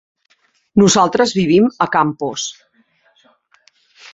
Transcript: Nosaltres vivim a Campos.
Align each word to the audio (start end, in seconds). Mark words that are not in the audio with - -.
Nosaltres 0.83 1.35
vivim 1.39 1.69
a 1.87 1.89
Campos. 1.97 2.47